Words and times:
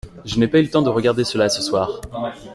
Je 0.25 0.39
n’ai 0.39 0.47
pas 0.47 0.57
eu 0.57 0.63
le 0.63 0.69
temps 0.71 0.81
de 0.81 0.89
regarder 0.89 1.23
cela 1.23 1.47
ce 1.47 1.61
soir. 1.61 2.01